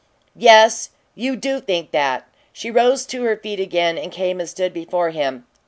"Yes, 0.35 0.89
you 1.13 1.35
do 1.35 1.59
think 1.59 1.91
that!" 1.91 2.27
She 2.51 2.71
rose 2.71 3.05
to 3.05 3.21
her 3.21 3.37
feet 3.37 3.59
again 3.59 3.99
and 3.99 4.11
came 4.11 4.39
and 4.39 4.49
stood 4.49 4.73
before 4.73 5.11
him. 5.11 5.45